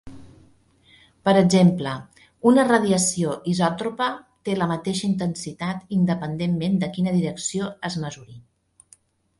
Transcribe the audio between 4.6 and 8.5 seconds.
la mateixa intensitat independentment de quina direcció es mesuri.